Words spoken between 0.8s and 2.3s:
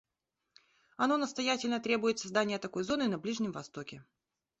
Оно настоятельно требует